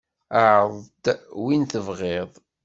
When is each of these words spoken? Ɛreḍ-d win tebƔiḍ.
Ɛreḍ-d 0.43 1.05
win 1.43 1.63
tebƔiḍ. 1.71 2.29